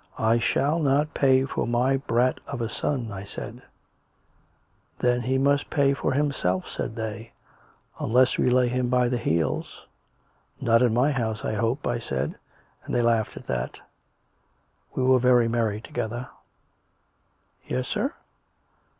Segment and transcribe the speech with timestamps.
[0.32, 3.62] 'I shall not pay for my brat of a son,' I said.'
[4.98, 7.30] Then he must pay for himself,' said they,'
[8.00, 9.86] unless we lay him by the heels.'
[10.22, 12.34] * Not in my house, I hope,' I said;
[12.84, 13.78] and they laughed at that.
[14.96, 16.28] We were very merry together."
[17.68, 18.14] "Yes, sir?"